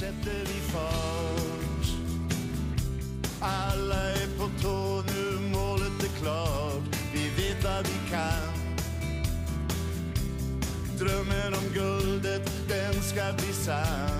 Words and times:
sätter 0.00 0.44
vi 0.46 0.60
fart. 0.60 1.86
Alla 3.40 3.94
är 3.94 4.38
på 4.38 4.62
tå 4.62 5.02
nu, 5.06 5.48
målet 5.52 6.02
är 6.04 6.20
klart. 6.20 6.82
Vi 7.12 7.28
vet 7.28 7.64
vad 7.64 7.86
vi 7.86 8.10
kan. 8.10 8.52
Drömmen 10.98 11.54
om 11.54 11.74
guldet, 11.74 12.50
den 12.68 13.02
ska 13.02 13.32
bli 13.36 13.52
sann. 13.52 14.15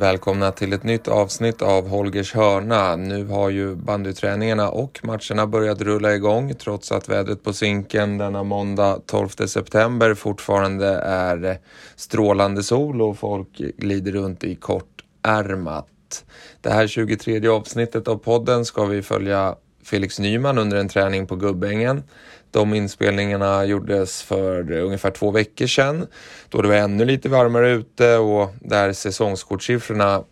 Välkomna 0.00 0.52
till 0.52 0.72
ett 0.72 0.82
nytt 0.82 1.08
avsnitt 1.08 1.62
av 1.62 1.88
Holgers 1.88 2.34
hörna. 2.34 2.96
Nu 2.96 3.26
har 3.26 3.50
ju 3.50 3.74
bandyträningarna 3.74 4.70
och 4.70 5.00
matcherna 5.02 5.46
börjat 5.46 5.80
rulla 5.80 6.14
igång 6.14 6.54
trots 6.54 6.92
att 6.92 7.08
vädret 7.08 7.42
på 7.44 7.52
Zinken 7.52 8.18
denna 8.18 8.42
måndag 8.42 9.00
12 9.06 9.28
september 9.28 10.14
fortfarande 10.14 10.88
är 11.04 11.58
strålande 11.96 12.62
sol 12.62 13.02
och 13.02 13.18
folk 13.18 13.48
glider 13.56 14.12
runt 14.12 14.44
i 14.44 14.54
kortärmat. 14.54 16.24
Det 16.60 16.70
här 16.70 16.86
23 16.86 17.48
avsnittet 17.48 18.08
av 18.08 18.16
podden 18.16 18.64
ska 18.64 18.84
vi 18.84 19.02
följa 19.02 19.56
Felix 19.84 20.18
Nyman 20.18 20.58
under 20.58 20.76
en 20.76 20.88
träning 20.88 21.26
på 21.26 21.36
Gubbängen. 21.36 22.02
De 22.50 22.74
inspelningarna 22.74 23.64
gjordes 23.64 24.22
för 24.22 24.72
ungefär 24.72 25.10
två 25.10 25.30
veckor 25.30 25.66
sedan 25.66 26.06
då 26.48 26.62
det 26.62 26.68
var 26.68 26.74
ännu 26.74 27.04
lite 27.04 27.28
varmare 27.28 27.70
ute 27.70 28.16
och 28.16 28.54
där 28.60 28.92
säsongskortsiffrorna 28.92 30.24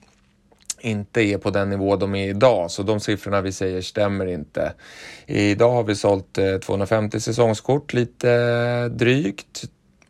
inte 0.80 1.20
är 1.20 1.38
på 1.38 1.50
den 1.50 1.70
nivå 1.70 1.96
de 1.96 2.14
är 2.14 2.28
idag. 2.28 2.70
Så 2.70 2.82
de 2.82 3.00
siffrorna 3.00 3.40
vi 3.40 3.52
säger 3.52 3.82
stämmer 3.82 4.26
inte. 4.26 4.72
Idag 5.26 5.70
har 5.70 5.82
vi 5.82 5.94
sålt 5.94 6.38
eh, 6.38 6.56
250 6.56 7.20
säsongskort 7.20 7.92
lite 7.92 8.88
drygt 8.88 9.64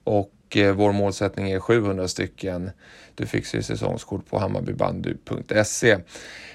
och 0.05 0.33
eh, 0.57 0.73
vår 0.73 0.93
målsättning 0.93 1.51
är 1.51 1.61
700 1.61 2.09
stycken. 2.09 2.70
Du 3.15 3.27
fixar 3.27 3.59
ju 3.59 3.63
säsongskort 3.63 4.31
på 4.31 4.39
hammarbybandy.se. 4.39 5.98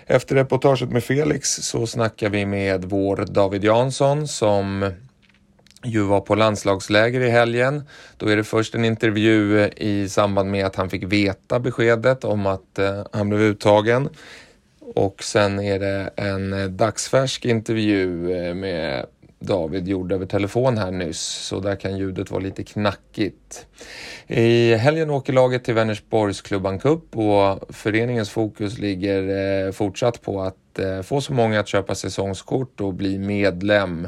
Efter 0.05 0.35
reportaget 0.35 0.89
med 0.89 1.03
Felix 1.03 1.55
så 1.55 1.87
snackar 1.87 2.29
vi 2.29 2.45
med 2.45 2.85
vår 2.85 3.25
David 3.29 3.63
Jansson 3.63 4.27
som 4.27 4.91
ju 5.83 6.01
var 6.01 6.21
på 6.21 6.35
landslagsläger 6.35 7.21
i 7.21 7.29
helgen. 7.29 7.83
Då 8.17 8.27
är 8.27 8.37
det 8.37 8.43
först 8.43 8.75
en 8.75 8.85
intervju 8.85 9.59
eh, 9.59 9.69
i 9.77 10.09
samband 10.09 10.51
med 10.51 10.65
att 10.65 10.75
han 10.75 10.89
fick 10.89 11.03
veta 11.03 11.59
beskedet 11.59 12.23
om 12.23 12.45
att 12.45 12.79
eh, 12.79 13.03
han 13.11 13.29
blev 13.29 13.41
uttagen. 13.41 14.09
Och 14.79 15.23
sen 15.23 15.59
är 15.59 15.79
det 15.79 16.09
en 16.15 16.53
eh, 16.53 16.65
dagsfärsk 16.65 17.45
intervju 17.45 18.07
med 18.53 19.05
David 19.39 19.87
gjord 19.87 20.11
över 20.11 20.25
telefon 20.25 20.77
här 20.77 20.91
nyss, 20.91 21.19
så 21.19 21.59
där 21.59 21.75
kan 21.75 21.97
ljudet 21.97 22.31
vara 22.31 22.43
lite 22.43 22.63
knackigt. 22.63 23.65
I 24.27 24.75
helgen 24.75 25.09
åker 25.09 25.33
laget 25.33 25.63
till 25.63 25.73
Vänersborgs 25.73 26.41
klubban 26.41 26.79
Cup 26.79 27.17
och 27.17 27.75
föreningens 27.75 28.29
fokus 28.29 28.77
ligger 28.77 29.71
fortsatt 29.71 30.21
på 30.21 30.41
att 30.41 30.79
få 31.03 31.21
så 31.21 31.33
många 31.33 31.59
att 31.59 31.67
köpa 31.67 31.95
säsongskort 31.95 32.81
och 32.81 32.93
bli 32.93 33.17
medlem. 33.17 34.07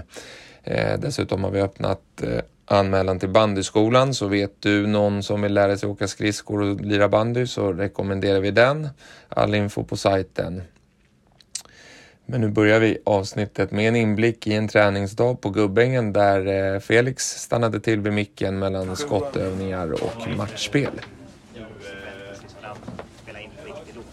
Eh, 0.63 0.99
dessutom 0.99 1.43
har 1.43 1.51
vi 1.51 1.61
öppnat 1.61 2.01
eh, 2.23 2.39
anmälan 2.65 3.19
till 3.19 3.29
bandyskolan 3.29 4.13
så 4.13 4.27
vet 4.27 4.61
du 4.61 4.87
någon 4.87 5.23
som 5.23 5.41
vill 5.41 5.53
lära 5.53 5.77
sig 5.77 5.89
åka 5.89 6.07
skridskor 6.07 6.61
och 6.61 6.81
lira 6.81 7.09
bandy 7.09 7.47
så 7.47 7.73
rekommenderar 7.73 8.39
vi 8.39 8.51
den. 8.51 8.89
All 9.29 9.55
info 9.55 9.83
på 9.83 9.97
sajten. 9.97 10.61
Men 12.25 12.41
nu 12.41 12.49
börjar 12.49 12.79
vi 12.79 12.97
avsnittet 13.03 13.71
med 13.71 13.87
en 13.87 13.95
inblick 13.95 14.47
i 14.47 14.53
en 14.53 14.67
träningsdag 14.67 15.41
på 15.41 15.49
Gubbängen 15.49 16.13
där 16.13 16.73
eh, 16.73 16.79
Felix 16.79 17.23
stannade 17.23 17.79
till 17.79 17.99
vid 17.99 18.13
micken 18.13 18.59
mellan 18.59 18.95
skottövningar 18.95 19.91
och 19.91 20.37
matchspel. 20.37 20.91
spela 23.23 23.39
in 23.39 23.49
en 23.61 23.65
riktig 23.65 23.95
dop. 23.95 24.05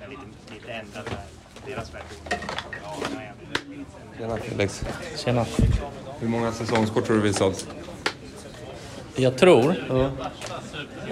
Men 0.00 0.10
lite, 0.10 0.22
lite 0.54 0.72
ändrat 0.72 1.06
där, 1.06 1.72
deras 1.72 1.94
version. 1.94 2.18
Ja, 2.30 2.38
ja, 3.14 3.20
ja. 3.22 4.17
Tjena 4.28 4.40
Felix. 4.40 4.84
Tjena. 5.16 5.46
Hur 6.20 6.28
många 6.28 6.52
säsongskort 6.52 7.06
tror 7.06 7.16
du 7.16 7.22
vi 7.22 7.32
sålt? 7.32 7.68
Jag 9.16 9.38
tror... 9.38 9.74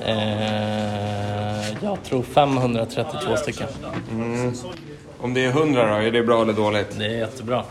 Eh, 0.05 1.83
jag 1.83 2.03
tror 2.05 2.23
532 2.23 3.37
stycken. 3.37 3.67
Om 5.21 5.35
det 5.35 5.45
är 5.45 5.49
100 5.49 5.87
då, 5.87 5.95
är 5.95 6.11
det 6.11 6.23
bra 6.23 6.43
eller 6.43 6.53
dåligt? 6.53 6.99
Det 6.99 7.07
är 7.07 7.19
jättebra. 7.19 7.65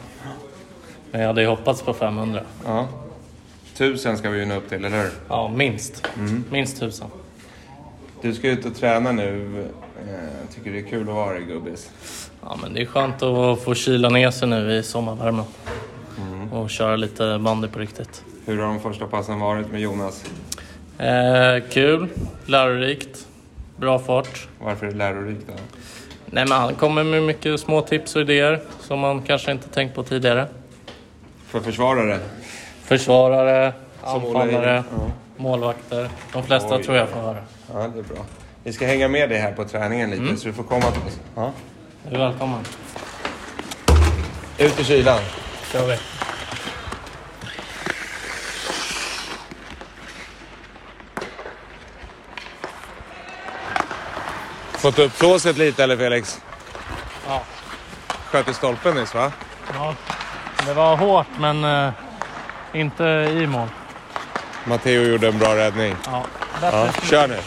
Men 1.12 1.22
jag 1.22 1.28
hade 1.28 1.42
ju 1.42 1.48
hoppats 1.48 1.82
på 1.82 1.94
500. 1.94 2.42
Ja. 2.66 2.88
Tusen 3.74 4.18
ska 4.18 4.30
vi 4.30 4.40
ju 4.40 4.46
nå 4.46 4.56
upp 4.56 4.70
till, 4.70 4.86
eller 4.86 5.02
hur? 5.04 5.12
Ja, 5.30 5.52
minst. 5.56 6.08
Minst 6.52 6.80
tusen. 6.80 7.08
Du 8.22 8.34
ska 8.34 8.50
ut 8.50 8.66
och 8.66 8.76
träna 8.76 9.12
nu. 9.12 9.62
Eh, 10.08 10.56
tycker 10.56 10.72
det 10.72 10.80
är 10.80 10.84
kul 10.90 11.10
att 11.10 11.16
vara 11.16 11.40
i 11.40 11.44
Gubbis. 11.44 11.90
Ja, 12.46 12.58
men 12.62 12.74
det 12.74 12.82
är 12.82 12.86
skönt 12.86 13.24
att 13.24 13.62
få 13.64 13.74
kyla 13.76 14.10
ner 14.10 14.32
sig 14.32 14.48
nu 14.48 14.74
i 14.74 14.84
sommarvärmen. 14.84 15.46
Och 16.52 16.70
köra 16.70 16.96
lite 16.96 17.40
bandy 17.40 17.68
på 17.68 17.80
riktigt. 17.80 18.24
Hur 18.46 18.58
har 18.62 18.68
de 18.68 18.80
första 18.80 19.08
passen 19.08 19.40
varit 19.40 19.72
med 19.72 19.82
Jonas? 19.82 20.26
Eh, 20.98 21.64
kul, 21.72 22.08
lärorikt, 22.46 23.28
bra 23.78 24.00
fart. 24.00 24.48
Varför 24.60 24.86
är 24.88 24.92
det 24.92 24.98
lärorikt 24.98 25.42
då? 25.48 25.54
Nej, 26.26 26.46
men 26.48 26.52
han 26.58 26.76
kommer 26.76 27.04
med 27.04 27.24
mycket 27.24 27.60
små 27.60 27.82
tips 27.82 28.16
och 28.16 28.22
idéer 28.22 28.62
som 28.80 29.00
man 29.00 29.22
kanske 29.22 29.52
inte 29.52 29.70
tänkt 29.70 29.96
på 29.96 30.04
tidigare. 30.04 30.48
För 31.48 31.60
försvarare? 31.60 32.20
Försvarare, 32.84 33.74
Som 34.04 34.26
anfallare, 34.26 34.84
Ja. 34.98 35.06
målvakter. 35.38 36.10
De 36.34 36.44
flesta 36.44 36.76
Oj, 36.78 36.84
tror 36.84 36.98
jag 36.98 37.10
får 37.10 37.20
höra. 37.20 37.38
Ja, 37.74 37.88
det 37.94 38.00
är 38.00 38.04
bra. 38.04 38.18
Vi 38.64 38.74
ska 38.74 38.86
hänga 38.86 39.08
med 39.08 39.30
dig 39.30 39.38
här 39.40 39.52
på 39.52 39.66
träningen 39.66 40.10
lite 40.10 40.38
så 40.38 40.48
du 40.48 40.54
får 40.54 40.64
komma 40.64 40.82
till 40.92 41.02
oss. 41.08 41.20
Ja. 41.36 41.52
Du 42.10 42.16
är 42.16 42.20
välkommen. 42.20 42.64
Ut 44.58 44.80
i 44.80 44.84
kylan. 44.84 45.20
kör 45.72 45.88
vi. 45.88 45.98
Fått 54.72 55.00
upp 55.00 55.12
såset 55.16 55.58
lite 55.58 55.84
eller 55.84 55.98
Felix? 55.98 56.42
Ja. 57.28 57.42
Sköt 58.32 58.48
i 58.50 58.54
stolpen 58.54 58.96
nyss 58.96 59.16
va? 59.16 59.32
ja. 59.74 59.96
Det 60.66 60.74
var 60.74 60.98
hårt 60.98 61.28
men 61.40 61.64
eh, 61.64 61.92
inte 62.74 63.04
i 63.04 63.48
mål. 63.48 63.68
Matteo 64.64 65.04
gjorde 65.04 65.28
en 65.28 65.40
bra 65.40 65.56
räddning. 65.56 65.96
Ja. 66.06 66.24
Bättre 66.62 66.78
Ja, 66.78 67.08
kör 67.10 67.28
nu. 67.28 67.38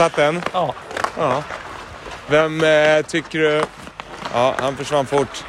Satt 0.00 0.16
den? 0.16 0.42
Ja. 0.52 0.74
Ja. 1.18 1.42
Vem 2.26 2.64
eh, 2.64 3.02
tycker 3.02 3.38
du... 3.38 3.62
Ja, 4.32 4.54
han 4.58 4.76
försvann 4.76 5.06
fort. 5.06 5.44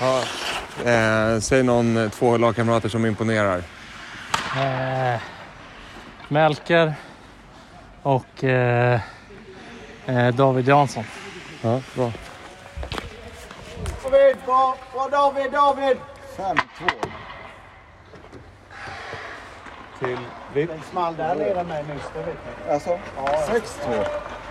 Ja, 0.00 0.22
eh, 0.90 1.40
säg 1.40 1.62
någon 1.62 1.96
eh, 1.96 2.10
två 2.10 2.36
lagkamrater 2.36 2.88
som 2.88 3.06
imponerar. 3.06 3.62
Eh, 4.56 5.20
Melker 6.28 6.94
och 8.02 8.44
eh, 8.44 9.00
eh, 10.06 10.34
David 10.34 10.68
Jansson. 10.68 11.04
Ja, 11.62 11.80
bra. 11.94 12.12
David, 14.02 14.36
bra, 14.46 14.76
bra 14.92 15.08
David, 15.10 15.52
David! 15.52 15.96
5-2. 16.36 17.09
Till 20.00 20.18
vitt. 20.54 20.68
Den 20.70 20.80
small 20.90 21.16
där 21.16 21.34
nere 21.34 21.64
med 21.64 21.84
nyss, 21.88 22.02
det 22.14 22.18
vet 22.18 22.36
ni. 22.66 22.72
Alltså? 22.72 22.90
Ja, 23.16 23.38
6-2. 23.48 24.04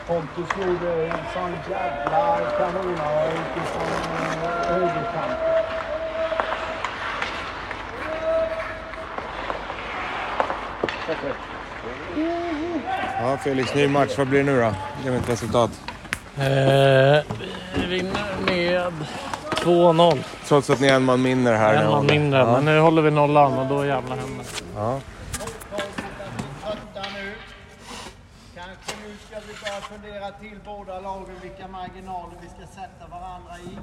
Pontus 0.07 0.49
gjorde 0.59 1.05
en 1.05 1.17
sån 1.33 1.51
jävla 1.71 2.37
kanonare 2.57 3.27
utifrån 3.27 3.81
eh, 3.81 4.73
högerkanten. 4.73 5.65
Ja, 13.21 13.37
Felix, 13.43 13.75
ny 13.75 13.87
match. 13.87 14.17
Vad 14.17 14.27
blir 14.27 14.39
det 14.39 14.45
nu 14.51 14.59
då? 14.61 14.73
Ge 15.03 15.09
mig 15.11 15.19
ett 15.19 15.29
resultat. 15.29 15.71
Eh, 16.37 16.43
vi 17.75 17.85
vinner 17.87 18.23
med 18.45 18.91
2-0. 19.55 20.17
Trots 20.47 20.69
att 20.69 20.79
ni 20.79 20.87
är 20.87 20.95
en 20.95 21.03
man 21.03 21.21
mindre 21.21 21.53
här. 21.55 21.73
En 21.73 21.89
man 21.89 22.05
mindre, 22.05 22.39
Ja. 22.39 22.51
men 22.51 22.65
nu 22.65 22.79
håller 22.79 23.01
vi 23.01 23.11
nollan 23.11 23.57
och 23.57 23.65
då 23.65 23.85
jävlar 23.85 24.15
händer 24.15 24.43
det. 24.43 24.79
Ja. 24.79 24.99
Fundera 29.89 30.31
till 30.31 30.59
båda 30.65 30.99
lagen 30.99 31.35
vilka 31.41 31.67
marginaler 31.67 32.35
vi 32.41 32.49
ska 32.49 32.67
sätta 32.81 33.07
varandra 33.07 33.53
i. 33.57 33.77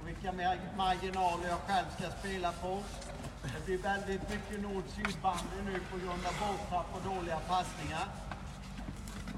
Och 0.00 0.08
vilka 0.08 0.32
mar- 0.32 0.76
marginaler 0.76 1.46
jag 1.48 1.58
själv 1.68 1.86
ska 1.98 2.10
spela 2.18 2.52
på. 2.52 2.78
Det 3.42 3.64
blir 3.66 3.78
väldigt 3.82 4.22
mycket 4.30 4.62
nord-syd-bandy 4.62 5.58
nu 5.66 5.78
på 5.90 5.96
grund 5.98 6.22
av 6.30 6.34
båttapp 6.42 6.86
och 6.96 7.14
dåliga 7.14 7.38
passningar. 7.48 8.06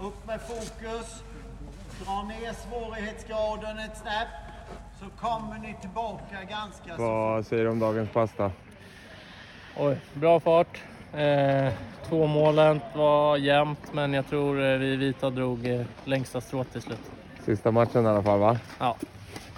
Upp 0.00 0.26
med 0.26 0.40
fokus. 0.40 1.22
Dra 2.04 2.22
ner 2.22 2.52
svårighetsgraden 2.52 3.78
ett 3.78 3.96
snäpp. 3.98 4.28
Så 5.00 5.26
kommer 5.26 5.58
ni 5.58 5.76
tillbaka 5.80 6.44
ganska 6.48 6.96
så 6.96 7.02
Vad 7.02 7.46
säger 7.46 7.64
du 7.64 7.70
om 7.70 7.78
dagens 7.78 8.10
pass 8.10 8.30
då? 8.36 8.50
Oj, 9.76 10.00
bra 10.14 10.40
fart. 10.40 10.82
Eh, 11.16 11.72
två 12.08 12.26
målen 12.26 12.80
var 12.94 13.36
jämnt, 13.36 13.92
men 13.92 14.12
jag 14.12 14.26
tror 14.28 14.62
eh, 14.72 14.78
vi 14.78 14.96
vita 14.96 15.30
drog 15.30 15.66
eh, 15.66 15.80
längsta 16.04 16.40
strået 16.40 16.72
till 16.72 16.82
slut. 16.82 17.00
Sista 17.44 17.70
matchen 17.70 18.04
i 18.04 18.08
alla 18.08 18.22
fall 18.22 18.38
va? 18.38 18.58
Ja, 18.78 18.96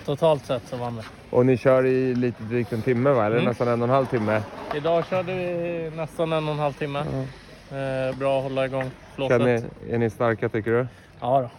totalt 0.05 0.47
sett 0.47 0.69
så 0.69 0.77
vann 0.77 0.97
vi. 0.97 1.03
Och 1.31 1.47
ni 1.47 1.57
kör 1.57 1.87
i 1.87 2.15
lite 2.15 2.43
drygt 2.43 2.73
en 2.73 2.83
timme 2.83 3.11
va? 3.11 3.27
Eller 3.27 3.37
Mm. 3.37 3.49
nästan 3.49 3.69
en 3.69 3.83
och 3.83 3.89
en 3.89 3.95
halv 3.95 4.07
timme? 4.07 4.43
Idag 4.75 5.07
körde 5.07 5.35
vi 5.35 5.91
nästan 5.97 6.33
en 6.33 6.49
och 6.49 6.55
en 6.55 6.61
halv 6.61 6.73
timme. 6.73 6.99
Eh, 6.99 8.19
bra 8.19 8.39
att 8.39 8.43
hålla 8.43 8.65
igång 8.67 8.91
flåset. 9.15 9.39
Känner, 9.39 9.63
är 9.91 9.99
ni 9.99 10.11
starka 10.11 10.49
tycker 10.49 10.71
du? 10.71 10.87
Ja 11.21 11.41
då. 11.41 11.51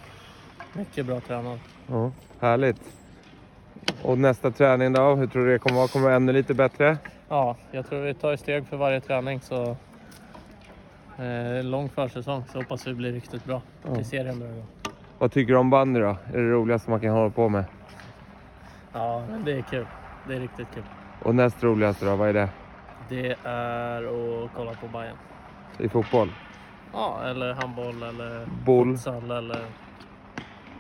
Mycket 0.80 1.06
bra 1.06 1.20
tränad. 1.20 1.60
Ja. 1.88 2.12
Härligt. 2.40 2.82
Och 4.02 4.18
nästa 4.18 4.52
träning 4.52 4.94
då? 4.94 5.16
Hur 5.16 5.28
tror 5.28 5.46
du 5.46 5.52
det 5.52 5.60
kommer 5.60 5.78
vara? 5.78 5.88
Kommer 5.88 6.04
det 6.04 6.10
vara 6.10 6.16
ännu 6.16 6.34
lite 6.34 6.54
bättre? 6.54 6.98
Ja, 7.32 7.56
jag 7.72 7.86
tror 7.86 8.00
vi 8.00 8.14
tar 8.14 8.34
ett 8.34 8.40
steg 8.40 8.68
för 8.68 8.78
varje 8.78 9.02
träning 9.02 9.42
så... 9.42 9.76
Eh, 11.18 11.64
lång 11.64 11.90
försäsong 11.90 12.44
så 12.52 12.58
hoppas 12.58 12.88
vi 12.88 12.94
blir 12.94 13.12
riktigt 13.12 13.46
bra 13.46 13.62
till 13.96 14.06
serien 14.06 14.40
drar 14.40 14.48
igång. 14.48 14.66
Vad 15.20 15.32
tycker 15.32 15.54
du 15.54 15.60
om 15.60 15.70
bandy 15.70 16.00
då? 16.00 16.18
Är 16.34 16.38
det 16.38 16.52
roligaste 16.52 16.90
man 16.90 17.00
kan 17.00 17.10
hålla 17.10 17.30
på 17.30 17.50
med? 17.50 17.64
Ja, 18.94 19.24
det 19.46 19.52
är 19.52 19.62
kul. 19.62 19.86
Det 20.28 20.36
är 20.36 20.40
riktigt 20.40 20.68
kul. 20.74 20.84
Och 21.24 21.36
näst 21.36 21.64
roligaste 21.64 22.06
då? 22.06 22.16
Vad 22.16 22.30
är 22.30 22.34
det? 22.34 22.50
Det 23.10 23.36
är 23.44 24.04
att 24.04 24.50
kolla 24.56 24.74
på 24.74 24.88
Bayern. 24.88 25.18
I 25.80 25.90
fotboll? 25.90 26.30
Ja, 26.94 27.22
eller 27.24 27.54
handboll 27.54 28.04
eller 28.04 28.46
Boll? 28.66 28.92
futsal 28.98 29.32
eller 29.32 29.66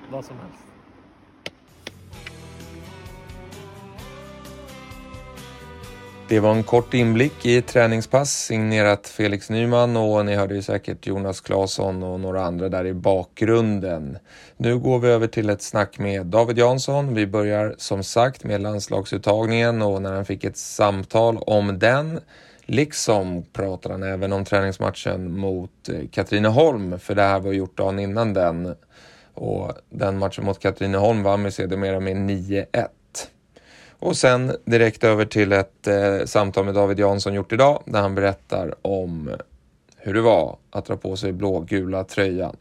vad 0.09 0.25
som 0.25 0.35
helst. 0.39 0.65
Det 6.31 6.39
var 6.39 6.51
en 6.51 6.63
kort 6.63 6.93
inblick 6.93 7.45
i 7.45 7.57
ett 7.57 7.67
träningspass 7.67 8.45
signerat 8.45 9.07
Felix 9.07 9.49
Nyman 9.49 9.97
och 9.97 10.25
ni 10.25 10.35
hörde 10.35 10.55
ju 10.55 10.61
säkert 10.61 11.07
Jonas 11.07 11.41
Claesson 11.41 12.03
och 12.03 12.19
några 12.19 12.43
andra 12.43 12.69
där 12.69 12.85
i 12.85 12.93
bakgrunden. 12.93 14.17
Nu 14.57 14.77
går 14.77 14.99
vi 14.99 15.07
över 15.07 15.27
till 15.27 15.49
ett 15.49 15.61
snack 15.61 15.99
med 15.99 16.25
David 16.25 16.57
Jansson. 16.57 17.13
Vi 17.13 17.27
börjar 17.27 17.75
som 17.77 18.03
sagt 18.03 18.43
med 18.43 18.61
landslagsuttagningen 18.61 19.81
och 19.81 20.01
när 20.01 20.13
han 20.13 20.25
fick 20.25 20.43
ett 20.43 20.57
samtal 20.57 21.37
om 21.37 21.79
den 21.79 22.19
Liksom 22.65 23.43
pratar 23.53 23.89
han 23.89 24.03
även 24.03 24.33
om 24.33 24.45
träningsmatchen 24.45 25.37
mot 25.37 25.89
eh, 25.89 26.07
Katrineholm, 26.11 26.99
för 26.99 27.15
det 27.15 27.21
här 27.21 27.39
var 27.39 27.51
gjort 27.51 27.77
dagen 27.77 27.99
innan 27.99 28.33
den. 28.33 28.75
Och 29.33 29.71
den 29.89 30.17
matchen 30.17 30.45
mot 30.45 30.59
Katrineholm 30.59 31.23
vann 31.23 31.43
vi 31.43 31.51
sedermera 31.51 31.99
med 31.99 32.15
9-1. 32.15 32.87
Och 34.01 34.17
sen 34.17 34.55
direkt 34.65 35.03
över 35.03 35.25
till 35.25 35.51
ett 35.51 35.87
eh, 35.87 36.25
samtal 36.25 36.65
med 36.65 36.73
David 36.73 36.99
Jansson 36.99 37.33
gjort 37.33 37.53
idag 37.53 37.83
där 37.85 38.01
han 38.01 38.15
berättar 38.15 38.75
om 38.81 39.31
hur 39.97 40.13
det 40.13 40.21
var 40.21 40.57
att 40.71 40.85
dra 40.85 40.97
på 40.97 41.15
sig 41.15 41.31
blågula 41.31 42.03
tröjan. 42.03 42.55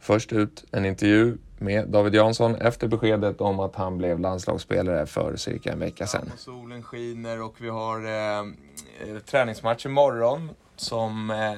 Först 0.00 0.32
ut 0.32 0.64
en 0.70 0.84
intervju 0.84 1.36
med 1.58 1.88
David 1.88 2.14
Jansson 2.14 2.54
efter 2.54 2.88
beskedet 2.88 3.40
om 3.40 3.60
att 3.60 3.76
han 3.76 3.98
blev 3.98 4.20
landslagsspelare 4.20 5.06
för 5.06 5.36
cirka 5.36 5.72
en 5.72 5.78
vecka 5.78 6.06
sedan. 6.06 6.32
solen 6.36 6.82
skiner 6.82 7.42
och 7.42 7.54
vi 7.60 7.68
har 7.68 8.04
eh, 8.04 8.38
eh, 8.38 9.18
träningsmatch 9.26 9.86
imorgon 9.86 10.50
som 10.76 11.30
eh, 11.30 11.52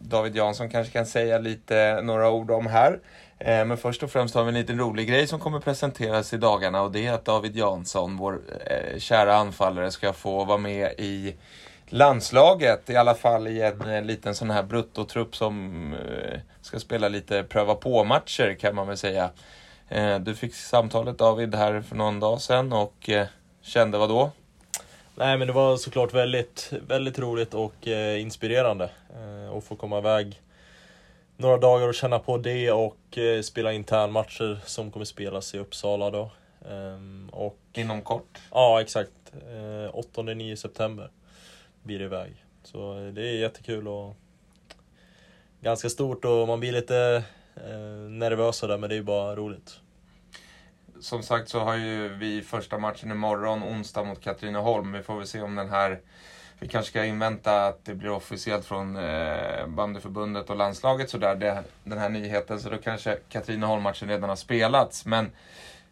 David 0.00 0.36
Jansson 0.36 0.70
kanske 0.70 0.92
kan 0.92 1.06
säga 1.06 1.38
lite 1.38 2.00
några 2.02 2.30
ord 2.30 2.50
om 2.50 2.66
här. 2.66 3.00
Eh, 3.44 3.64
men 3.64 3.76
först 3.76 4.02
och 4.02 4.10
främst 4.10 4.34
har 4.34 4.44
vi 4.44 4.48
en 4.48 4.54
liten 4.54 4.78
rolig 4.78 5.08
grej 5.08 5.26
som 5.26 5.40
kommer 5.40 5.60
presenteras 5.60 6.32
i 6.32 6.36
dagarna 6.36 6.82
och 6.82 6.92
det 6.92 7.06
är 7.06 7.12
att 7.12 7.24
David 7.24 7.56
Jansson, 7.56 8.16
vår 8.16 8.40
eh, 8.66 8.98
kära 8.98 9.36
anfallare, 9.36 9.90
ska 9.90 10.12
få 10.12 10.44
vara 10.44 10.58
med 10.58 10.92
i 10.98 11.34
landslaget. 11.86 12.90
I 12.90 12.96
alla 12.96 13.14
fall 13.14 13.48
i 13.48 13.62
en, 13.62 14.06
liten 14.06 14.34
sån 14.34 14.50
här 14.50 14.62
bruttotrupp 14.62 15.36
som 15.36 15.92
eh, 15.92 16.40
ska 16.60 16.78
spela 16.80 17.08
lite 17.08 17.42
pröva 17.42 17.74
på-matcher 17.74 18.56
kan 18.60 18.74
man 18.74 18.86
väl 18.86 18.96
säga. 18.96 19.30
Du 20.20 20.34
fick 20.34 20.54
samtalet 20.54 21.18
David 21.18 21.54
här 21.54 21.80
för 21.80 21.96
någon 21.96 22.20
dag 22.20 22.40
sedan 22.40 22.72
och 22.72 23.10
kände 23.62 23.98
vad 23.98 24.08
då? 24.08 24.30
Nej 25.14 25.38
men 25.38 25.46
det 25.46 25.52
var 25.52 25.76
såklart 25.76 26.14
väldigt, 26.14 26.72
väldigt 26.88 27.18
roligt 27.18 27.54
och 27.54 27.86
inspirerande 28.18 28.90
att 29.56 29.64
få 29.64 29.76
komma 29.76 29.98
iväg 29.98 30.40
några 31.36 31.56
dagar 31.56 31.88
och 31.88 31.94
känna 31.94 32.18
på 32.18 32.38
det 32.38 32.72
och 32.72 33.18
eh, 33.18 33.42
spela 33.42 33.72
internmatcher 33.72 34.60
som 34.64 34.90
kommer 34.90 35.04
spelas 35.04 35.54
i 35.54 35.58
Uppsala 35.58 36.10
då. 36.10 36.30
Ehm, 36.70 37.28
och 37.32 37.58
Inom 37.72 38.02
kort. 38.02 38.38
ja, 38.50 38.80
exakt. 38.80 39.10
Eh, 39.32 39.94
8-9 40.14 40.56
september 40.56 41.10
blir 41.82 41.98
det 41.98 42.04
iväg. 42.04 42.44
Så 42.62 42.98
eh, 42.98 43.12
det 43.12 43.28
är 43.28 43.34
jättekul 43.34 43.88
och 43.88 44.16
ganska 45.60 45.90
stort 45.90 46.24
och 46.24 46.48
man 46.48 46.60
blir 46.60 46.72
lite 46.72 47.24
eh, 47.56 48.10
nervös 48.10 48.60
där 48.60 48.78
men 48.78 48.90
det 48.90 48.96
är 48.96 49.02
bara 49.02 49.36
roligt. 49.36 49.80
Som 51.00 51.22
sagt 51.22 51.48
så 51.48 51.60
har 51.60 51.76
ju 51.76 52.08
vi 52.08 52.42
första 52.42 52.78
matchen 52.78 53.10
imorgon, 53.10 53.62
onsdag 53.62 54.04
mot 54.04 54.20
Katrineholm. 54.20 54.92
Vi 54.92 55.02
får 55.02 55.16
väl 55.16 55.26
se 55.26 55.40
om 55.40 55.54
den 55.54 55.68
här... 55.68 56.00
Vi 56.58 56.68
kanske 56.68 56.90
ska 56.90 57.04
invänta 57.04 57.66
att 57.66 57.84
det 57.84 57.94
blir 57.94 58.10
officiellt 58.10 58.64
från 58.64 58.96
eh, 58.96 59.66
bandyförbundet 59.66 60.50
och 60.50 60.56
landslaget 60.56 61.10
sådär, 61.10 61.34
det, 61.34 61.64
den 61.84 61.98
här 61.98 62.08
nyheten. 62.08 62.60
Så 62.60 62.70
då 62.70 62.78
kanske 62.78 63.18
Katrineholm-matchen 63.28 64.08
redan 64.08 64.28
har 64.28 64.36
spelats. 64.36 65.06
Men 65.06 65.30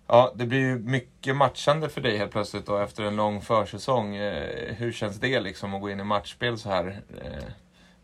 ja, 0.06 0.32
det 0.34 0.46
blir 0.46 0.58
ju 0.58 0.78
mycket 0.78 1.36
matchande 1.36 1.88
för 1.88 2.00
dig 2.00 2.16
helt 2.16 2.32
plötsligt 2.32 2.66
då 2.66 2.78
efter 2.78 3.02
en 3.02 3.16
lång 3.16 3.40
försäsong. 3.40 4.16
Eh, 4.16 4.74
hur 4.74 4.92
känns 4.92 5.20
det 5.20 5.40
liksom 5.40 5.74
att 5.74 5.80
gå 5.80 5.90
in 5.90 6.00
i 6.00 6.04
matchspel 6.04 6.58
så 6.58 6.68
här? 6.68 7.00
Eh, 7.24 7.44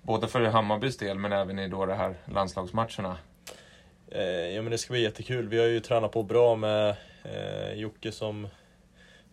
både 0.02 0.28
för 0.28 0.44
Hammarbys 0.44 0.96
del 0.96 1.18
men 1.18 1.32
även 1.32 1.58
i 1.58 1.68
då 1.68 1.86
de 1.86 1.94
här 1.94 2.14
landslagsmatcherna. 2.24 3.16
Eh, 4.10 4.22
ja 4.24 4.62
men 4.62 4.70
det 4.70 4.78
ska 4.78 4.92
bli 4.92 5.02
jättekul. 5.02 5.48
Vi 5.48 5.58
har 5.58 5.66
ju 5.66 5.80
tränat 5.80 6.12
på 6.12 6.22
bra 6.22 6.56
med 6.56 6.96
eh, 7.22 7.72
Jocke 7.74 8.12
som 8.12 8.48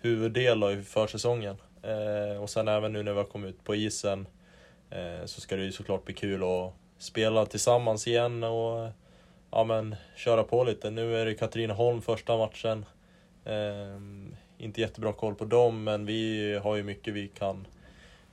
huvuddel 0.02 0.64
i 0.64 0.84
försäsongen. 0.84 1.58
Eh, 1.86 2.42
och 2.42 2.50
sen 2.50 2.68
även 2.68 2.94
nu 2.94 3.04
när 3.04 3.12
vi 3.12 3.18
har 3.18 3.26
kommit 3.26 3.50
ut 3.50 3.64
på 3.64 3.76
isen 3.76 4.28
eh, 4.90 5.26
så 5.26 5.42
ska 5.42 5.56
det 5.56 5.64
ju 5.64 5.72
såklart 5.72 6.06
bli 6.06 6.14
kul 6.14 6.44
att 6.44 6.74
spela 6.98 7.46
tillsammans 7.46 8.08
igen 8.08 8.44
och 8.44 8.90
ja 9.52 9.64
men 9.64 9.96
köra 10.16 10.44
på 10.44 10.64
lite. 10.64 10.90
Nu 10.90 11.18
är 11.18 11.26
det 11.26 11.34
Katrineholm 11.34 12.02
första 12.02 12.38
matchen. 12.38 12.86
Eh, 13.46 14.00
inte 14.58 14.82
jättebra 14.82 15.14
koll 15.14 15.36
på 15.36 15.46
dem 15.46 15.84
men 15.84 16.06
vi 16.06 16.54
har 16.64 16.76
ju 16.76 16.84
mycket 16.84 17.14
vi 17.14 17.28
kan 17.28 17.68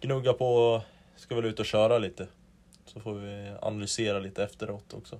gnugga 0.01 0.33
på 0.33 0.55
och 0.55 0.83
ska 1.17 1.35
väl 1.35 1.45
ut 1.45 1.61
och 1.61 1.67
köra 1.67 1.99
lite. 1.99 2.27
Så 2.85 3.01
får 3.01 3.15
vi 3.15 3.53
analysera 3.61 4.19
lite 4.19 4.45
efteråt 4.45 4.95
också. 4.95 5.19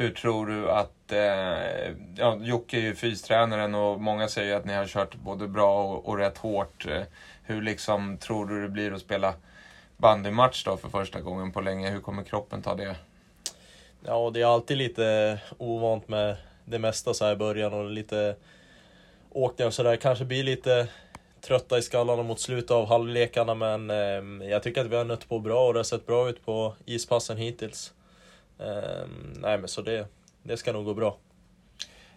Hur 0.00 0.10
tror 0.10 0.46
du 0.46 0.70
att, 0.70 1.12
eh, 1.12 1.92
ja, 2.16 2.38
Jocke 2.40 2.76
är 2.76 2.80
ju 2.80 2.94
fystränaren 2.94 3.74
och 3.74 4.00
många 4.00 4.28
säger 4.28 4.56
att 4.56 4.64
ni 4.64 4.74
har 4.74 4.86
kört 4.86 5.14
både 5.14 5.48
bra 5.48 5.84
och, 5.84 6.08
och 6.08 6.18
rätt 6.18 6.38
hårt. 6.38 6.86
Eh, 6.86 7.02
hur 7.42 7.62
liksom 7.62 8.18
tror 8.18 8.46
du 8.46 8.62
det 8.62 8.68
blir 8.68 8.94
att 8.94 9.00
spela 9.00 9.34
bandymatch 9.96 10.64
då 10.64 10.76
för 10.76 10.88
första 10.88 11.20
gången 11.20 11.52
på 11.52 11.60
länge? 11.60 11.90
Hur 11.90 12.00
kommer 12.00 12.22
kroppen 12.22 12.62
ta 12.62 12.74
det? 12.74 12.96
Ja, 14.04 14.14
och 14.14 14.32
det 14.32 14.40
är 14.40 14.46
alltid 14.46 14.76
lite 14.76 15.38
ovant 15.58 16.08
med 16.08 16.36
det 16.64 16.78
mesta 16.78 17.14
så 17.14 17.24
här 17.24 17.32
i 17.32 17.36
början 17.36 17.72
och 17.72 17.90
lite 17.90 18.36
åkningar 19.30 19.66
och 19.66 19.74
sådär. 19.74 19.96
Kanske 19.96 20.24
blir 20.24 20.44
lite 20.44 20.88
trötta 21.40 21.78
i 21.78 21.82
skallarna 21.82 22.22
mot 22.22 22.40
slutet 22.40 22.70
av 22.70 22.86
halvlekarna 22.86 23.54
men 23.54 23.90
eh, 23.90 24.48
jag 24.48 24.62
tycker 24.62 24.80
att 24.80 24.90
vi 24.90 24.96
har 24.96 25.04
nött 25.04 25.28
på 25.28 25.38
bra 25.38 25.66
och 25.66 25.72
det 25.72 25.78
har 25.78 25.84
sett 25.84 26.06
bra 26.06 26.28
ut 26.28 26.44
på 26.44 26.74
ispassen 26.86 27.36
hittills. 27.36 27.92
Eh, 28.58 29.06
nej 29.36 29.58
men 29.58 29.68
så 29.68 29.82
det, 29.82 30.06
det 30.42 30.56
ska 30.56 30.72
nog 30.72 30.84
gå 30.84 30.94
bra. 30.94 31.16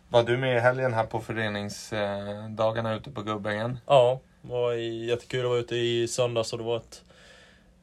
Var 0.10 0.24
du 0.24 0.38
med 0.38 0.58
i 0.58 0.60
helgen 0.60 0.94
här 0.94 1.06
på 1.06 1.20
föreningsdagarna 1.20 2.96
ute 2.96 3.12
på 3.12 3.22
Gubbängen? 3.22 3.80
Ja, 3.88 4.20
det 4.42 4.52
var 4.52 4.74
jättekul 4.74 5.46
att 5.46 5.50
vara 5.50 5.60
ute 5.60 5.76
i 5.76 6.08
söndags 6.08 6.54
och 6.54 6.60
det 6.60 6.66
var 6.66 6.78
ett, 6.78 7.04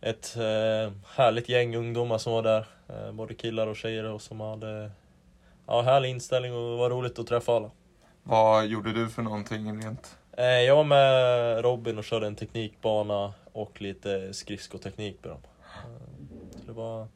ett 0.00 0.36
eh, 0.36 0.92
härligt 1.16 1.48
gäng 1.48 1.76
ungdomar 1.76 2.18
som 2.18 2.32
var 2.32 2.42
där. 2.42 2.66
Eh, 2.88 3.12
både 3.12 3.34
killar 3.34 3.66
och 3.66 3.76
tjejer 3.76 4.04
och 4.04 4.22
som 4.22 4.40
hade 4.40 4.90
ja, 5.66 5.82
härlig 5.82 6.10
inställning 6.10 6.52
och 6.54 6.70
det 6.70 6.76
var 6.76 6.90
roligt 6.90 7.18
att 7.18 7.26
träffa 7.26 7.52
alla. 7.56 7.70
Vad 8.22 8.66
gjorde 8.66 8.92
du 8.92 9.08
för 9.08 9.22
någonting 9.22 9.82
rent? 9.82 10.16
Eh, 10.32 10.44
jag 10.44 10.76
var 10.76 10.84
med 10.84 11.64
Robin 11.64 11.98
och 11.98 12.04
körde 12.04 12.26
en 12.26 12.36
teknikbana 12.36 13.32
och 13.52 13.82
lite 13.82 14.34
skridskoteknik 14.34 15.18
med 15.22 15.32
dem. 15.32 15.40
Så 16.60 16.66
det 16.66 16.72
var 16.72 17.08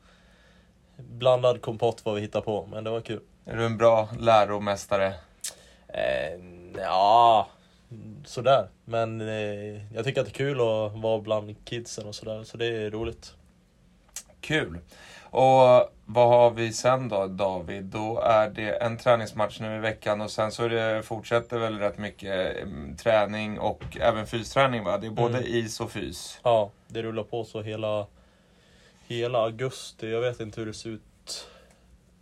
blandad 1.08 1.62
kompott 1.62 2.00
vad 2.04 2.14
vi 2.14 2.20
hittade 2.20 2.44
på, 2.44 2.66
men 2.70 2.84
det 2.84 2.90
var 2.90 3.00
kul. 3.00 3.20
Är 3.44 3.56
du 3.56 3.66
en 3.66 3.76
bra 3.78 4.08
läromästare? 4.18 5.14
Eh, 5.88 6.40
ja, 6.76 7.48
sådär. 8.24 8.68
Men 8.84 9.20
eh, 9.20 9.94
jag 9.94 10.04
tycker 10.04 10.20
att 10.20 10.26
det 10.26 10.32
är 10.32 10.34
kul 10.34 10.60
att 10.60 11.02
vara 11.02 11.20
bland 11.20 11.64
kidsen 11.64 12.06
och 12.06 12.14
sådär, 12.14 12.44
så 12.44 12.56
det 12.56 12.66
är 12.66 12.90
roligt. 12.90 13.34
Kul! 14.40 14.78
Och 15.22 15.90
vad 16.06 16.28
har 16.28 16.50
vi 16.50 16.72
sen 16.72 17.08
då 17.08 17.26
David? 17.26 17.84
Då 17.84 18.20
är 18.20 18.48
det 18.50 18.70
en 18.70 18.98
träningsmatch 18.98 19.60
nu 19.60 19.76
i 19.76 19.78
veckan 19.78 20.20
och 20.20 20.30
sen 20.30 20.52
så 20.52 20.68
det, 20.68 21.02
fortsätter 21.02 21.58
väl 21.58 21.78
rätt 21.78 21.98
mycket 21.98 22.56
mm, 22.62 22.96
träning 22.96 23.58
och 23.58 23.96
även 24.00 24.26
fysträning 24.26 24.84
va? 24.84 24.98
Det 24.98 25.06
är 25.06 25.10
både 25.10 25.38
Mm. 25.38 25.54
is 25.54 25.80
och 25.80 25.90
fys. 25.90 26.40
Ja, 26.42 26.70
det 26.88 27.02
rullar 27.02 27.22
på 27.22 27.44
så 27.44 27.62
hela, 27.62 28.06
hela 29.18 29.38
augusti. 29.38 30.10
Jag 30.10 30.20
vet 30.20 30.40
inte 30.40 30.60
hur 30.60 30.66
det 30.66 30.74
ser 30.74 30.90
ut. 30.90 31.48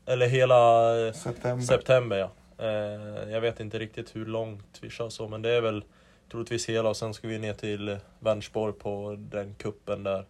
Eller 0.06 0.26
hela 0.26 1.06
eh, 1.06 1.12
September. 1.12 1.66
september 1.66 2.16
ja. 2.16 2.30
Eh, 2.58 3.30
jag 3.32 3.40
vet 3.40 3.60
inte 3.60 3.78
riktigt 3.78 4.16
hur 4.16 4.26
långt 4.26 4.78
vi 4.80 4.90
kör 4.90 5.08
så, 5.08 5.28
men 5.28 5.42
det 5.42 5.50
är 5.50 5.60
väl 5.60 5.84
troligtvis 6.30 6.68
hela 6.68 6.88
och 6.88 6.96
sen 6.96 7.14
ska 7.14 7.28
vi 7.28 7.38
ner 7.38 7.54
till 7.54 7.98
Vänersborg 8.18 8.72
på 8.72 9.16
den 9.18 9.54
kuppen 9.54 10.02
där. 10.02 10.26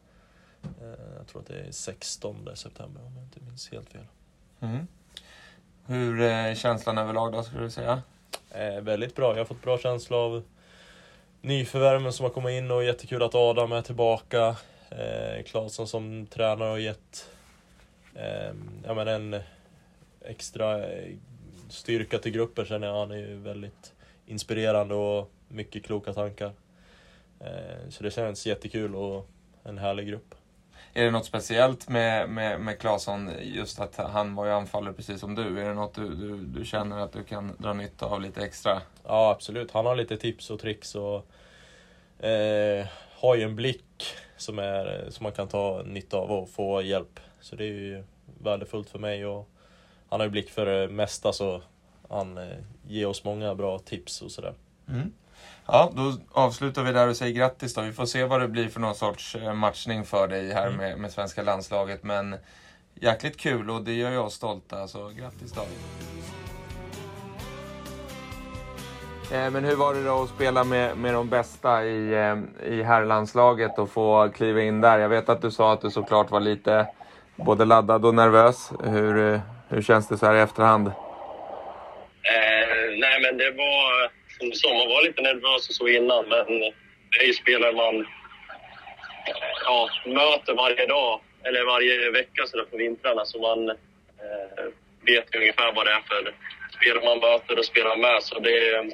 Eh, 0.63 1.17
jag 1.19 1.27
tror 1.27 1.41
att 1.41 1.47
det 1.49 1.61
är 1.61 1.73
16 1.73 2.49
september 2.55 3.03
om 3.07 3.13
jag 3.17 3.25
inte 3.25 3.41
minns 3.41 3.71
helt 3.73 3.91
fel. 3.91 4.05
Mm. 4.61 4.87
Hur 5.87 6.21
är 6.21 6.55
känslan 6.55 6.99
överlag 6.99 7.33
då 7.33 7.43
skulle 7.43 7.63
du 7.63 7.71
säga? 7.71 8.03
Eh, 8.51 8.81
väldigt 8.81 9.17
bra. 9.17 9.33
Jag 9.33 9.39
har 9.39 9.45
fått 9.45 9.63
bra 9.63 9.79
känsla 9.79 10.17
av 10.17 10.43
nyförvärven 11.41 12.13
som 12.13 12.25
har 12.25 12.31
kommit 12.31 12.53
in 12.53 12.71
och 12.71 12.85
jättekul 12.85 13.23
att 13.23 13.35
Adam 13.35 13.73
är 13.73 13.83
tillbaka. 13.83 14.57
Eh, 14.91 15.67
som 15.69 16.27
tränare 16.27 16.69
har 16.69 16.79
gett 16.79 17.31
eh, 18.15 18.55
ja, 18.85 18.95
men 18.95 19.09
en 19.09 19.41
extra 20.21 20.89
eh, 20.89 21.15
styrka 21.69 22.19
till 22.19 22.33
gruppen 22.33 22.65
känner 22.65 22.87
jag. 22.87 22.95
Han 22.95 23.11
är 23.11 23.17
ju 23.17 23.37
väldigt 23.37 23.93
inspirerande 24.27 24.95
och 24.95 25.31
mycket 25.49 25.85
kloka 25.85 26.13
tankar. 26.13 26.53
Eh, 27.41 27.89
så 27.89 28.03
det 28.03 28.11
känns 28.11 28.47
jättekul 28.47 28.95
och 28.95 29.27
en 29.63 29.79
härlig 29.79 30.09
grupp. 30.09 30.35
Är 30.95 31.05
det 31.05 31.11
något 31.11 31.27
speciellt 31.27 31.89
med, 31.89 32.29
med, 32.29 32.61
med 32.61 32.79
Claesson, 32.79 33.31
just 33.43 33.81
att 33.81 33.97
han 33.97 34.35
var 34.35 34.47
ju 34.47 34.53
anfallare 34.53 34.95
precis 34.95 35.21
som 35.21 35.35
du? 35.35 35.61
Är 35.61 35.69
det 35.69 35.75
något 35.75 35.95
du, 35.95 36.15
du, 36.15 36.37
du 36.37 36.65
känner 36.65 36.99
att 36.99 37.13
du 37.13 37.25
kan 37.25 37.57
dra 37.59 37.73
nytta 37.73 38.07
av 38.07 38.21
lite 38.21 38.45
extra? 38.45 38.83
Ja, 39.05 39.31
absolut. 39.31 39.71
Han 39.71 39.87
har 39.87 39.97
lite 39.97 40.17
tips 40.17 40.51
och 40.51 40.61
tricks 40.61 40.95
och 40.95 41.27
eh, 42.25 42.87
har 43.11 43.37
ju 43.37 43.43
en 43.43 43.57
blick 43.57 44.15
som, 44.41 44.59
är, 44.59 45.07
som 45.11 45.25
man 45.25 45.33
kan 45.33 45.49
ta 45.49 45.83
nytta 45.87 46.17
av 46.17 46.31
och 46.31 46.51
få 46.51 46.83
hjälp. 46.83 47.21
Så 47.41 47.57
det 47.57 47.65
är 47.65 47.69
ju 47.69 48.05
värdefullt 48.43 48.91
för 48.91 48.99
mig 48.99 49.27
och 49.27 49.49
han 50.09 50.21
har 50.21 50.27
ju 50.27 50.31
blick 50.31 50.51
för 50.51 50.67
det 50.67 50.89
mesta 50.89 51.33
så 51.33 51.63
han 52.09 52.39
eh, 52.39 52.57
ger 52.89 53.07
oss 53.07 53.25
många 53.25 53.55
bra 53.55 53.79
tips 53.79 54.23
och 54.23 54.31
sådär. 54.31 54.55
Mm. 54.89 55.13
Ja, 55.67 55.93
då 55.97 56.17
avslutar 56.33 56.83
vi 56.83 56.93
där 56.93 57.09
och 57.09 57.17
säger 57.17 57.35
grattis 57.35 57.75
då. 57.75 57.81
Vi 57.81 57.93
får 57.93 58.07
se 58.07 58.25
vad 58.25 58.41
det 58.41 58.49
blir 58.49 58.69
för 58.69 58.81
någon 58.81 58.95
sorts 58.95 59.35
eh, 59.35 59.55
matchning 59.55 60.05
för 60.05 60.29
dig 60.29 60.53
här 60.53 60.67
Mm. 60.67 60.79
med, 60.79 60.99
med 60.99 61.13
svenska 61.13 61.43
landslaget. 61.43 62.03
Men 62.03 62.37
jäkligt 62.95 63.37
kul 63.37 63.71
och 63.71 63.83
det 63.83 63.93
gör 63.93 64.11
jag 64.11 64.33
stolta, 64.33 64.89
så 64.89 65.09
grattis 65.09 65.53
David. 65.53 65.79
Eh, 69.33 69.51
men 69.51 69.65
hur 69.65 69.77
var 69.77 69.95
det 69.95 70.05
då 70.05 70.23
att 70.23 70.29
spela 70.29 70.65
med, 70.65 70.97
med 70.97 71.15
de 71.15 71.29
bästa 71.29 71.85
i, 71.85 72.13
eh, 72.13 72.37
i 72.73 72.83
herrlandslaget 72.83 73.79
och 73.79 73.91
få 73.91 74.29
kliva 74.29 74.61
in 74.63 74.81
där? 74.81 74.99
Jag 74.99 75.09
vet 75.09 75.29
att 75.29 75.43
du 75.43 75.51
sa 75.51 75.73
att 75.73 75.81
du 75.81 75.91
såklart 75.91 76.31
var 76.31 76.41
lite 76.41 76.87
både 77.37 77.65
laddad 77.65 78.05
och 78.05 78.15
nervös. 78.15 78.73
Hur, 78.85 79.33
eh, 79.33 79.41
hur 79.69 79.83
känns 79.83 80.09
det 80.09 80.19
så 80.19 80.27
här 80.27 80.35
i 80.35 80.41
efterhand? 80.41 80.87
Eh, 80.87 80.95
nej, 82.99 83.21
men 83.23 83.37
det 83.37 83.51
var 83.51 84.11
som 84.39 84.51
du 84.51 84.57
sa, 84.57 84.69
man 84.69 84.89
var 84.89 85.03
lite 85.03 85.23
nervös 85.23 85.69
och 85.69 85.75
så 85.75 85.89
innan, 85.89 86.29
men 86.29 86.47
det 87.11 87.21
är 87.21 87.27
ju 87.27 87.33
spelare 87.33 87.73
man 87.73 88.07
ja, 89.65 89.89
möter 90.07 90.55
varje 90.55 90.87
dag 90.87 91.21
eller 91.45 91.65
varje 91.67 92.11
vecka 92.11 92.47
så 92.47 92.57
där 92.57 92.65
på 92.65 92.77
vintrarna, 92.77 93.25
så 93.25 93.41
man 93.41 93.69
eh, 93.69 93.77
vet 95.07 95.35
ju 95.35 95.39
ungefär 95.39 95.73
vad 95.73 95.87
det 95.87 95.93
är 95.93 96.03
för 96.09 96.35
spelare 96.77 97.05
man 97.05 97.19
möter 97.19 97.59
och 97.59 97.65
spelar 97.65 97.97
med. 97.97 98.23
Så 98.23 98.39
det, 98.39 98.85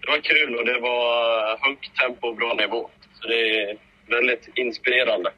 det 0.00 0.10
var 0.10 0.18
kul 0.18 0.58
och 0.58 0.64
det 0.66 0.80
var 0.80 1.68
högt 1.68 1.96
tempo 2.00 2.28
och 2.28 2.36
bra 2.36 2.54
nivå. 2.54 2.90
Så 3.20 3.28
det 3.28 3.60
är 3.62 3.76
väldigt 4.06 4.48
inspirerande. 4.54 5.30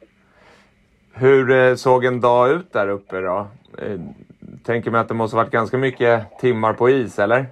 Hur 1.13 1.51
eh, 1.51 1.75
såg 1.75 2.05
en 2.05 2.21
dag 2.21 2.51
ut 2.51 2.73
där 2.73 2.87
uppe 2.89 3.19
då? 3.19 3.47
Eh, 3.81 3.99
Tänker 4.65 4.91
mig 4.91 5.01
att 5.01 5.07
det 5.07 5.13
måste 5.13 5.35
varit 5.37 5.51
ganska 5.51 5.77
mycket 5.77 6.39
timmar 6.39 6.73
på 6.73 6.89
is, 6.89 7.19
eller? 7.19 7.45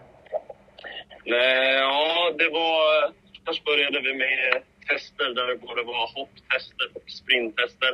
Nej, 1.26 1.74
ja, 1.76 2.32
det 2.38 2.50
var... 2.50 3.12
Först 3.46 3.64
började 3.66 4.00
vi 4.02 4.14
med 4.14 4.62
tester 4.88 5.34
där 5.34 5.48
det 5.48 5.56
både 5.56 5.84
var 5.84 6.10
hopptester 6.16 6.88
och 6.96 7.10
sprinttester. 7.12 7.92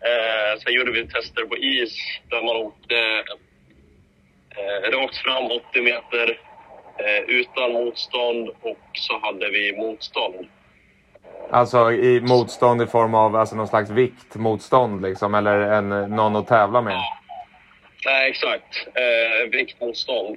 Eh, 0.00 0.58
sen 0.60 0.72
gjorde 0.72 0.92
vi 0.92 1.08
tester 1.08 1.44
på 1.44 1.56
is 1.56 1.96
där 2.30 2.42
man 2.42 2.56
åkte 2.56 2.96
eh, 4.56 4.90
rakt 4.90 5.16
fram 5.16 5.44
80 5.44 5.82
meter 5.82 6.30
eh, 6.30 6.36
utan 7.26 7.72
motstånd 7.72 8.48
och 8.48 8.78
så 8.92 9.18
hade 9.18 9.50
vi 9.50 9.76
motstånd. 9.76 10.48
Alltså 11.50 11.92
i 11.92 12.20
motstånd 12.20 12.82
i 12.82 12.86
form 12.86 13.14
av 13.14 13.36
alltså, 13.36 13.56
någon 13.56 13.68
slags 13.68 13.90
viktmotstånd 13.90 15.02
liksom, 15.02 15.34
eller 15.34 15.58
en, 15.58 15.88
någon 15.88 16.36
att 16.36 16.48
tävla 16.48 16.80
med? 16.80 16.98
Nej, 18.06 18.30
exakt. 18.30 18.86
Eh, 18.86 19.50
viktmotstånd. 19.50 20.36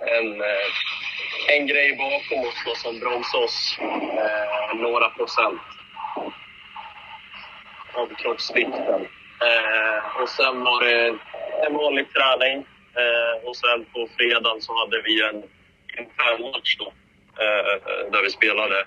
En, 0.00 0.40
eh, 0.40 1.56
en 1.56 1.66
grej 1.66 1.96
bakom 1.96 2.48
oss 2.48 2.62
då 2.66 2.74
som 2.74 3.00
bromsar 3.00 3.44
oss 3.44 3.78
eh, 3.80 4.76
några 4.76 5.08
procent 5.08 5.60
av 7.94 8.06
kroppsvikten. 8.06 9.00
Eh, 9.48 10.22
och 10.22 10.28
sen 10.28 10.64
var 10.64 10.84
det 10.84 11.08
en 11.66 11.74
vanlig 11.74 12.06
träning. 12.12 12.64
Eh, 13.00 13.48
och 13.48 13.56
sen 13.56 13.84
på 13.92 14.08
fredagen 14.16 14.60
så 14.60 14.78
hade 14.78 15.02
vi 15.02 15.22
en 15.22 15.36
intern 15.98 16.42
match 16.52 16.76
då. 16.78 16.92
Eh, 17.42 18.10
där 18.12 18.22
vi 18.22 18.30
spelade 18.30 18.84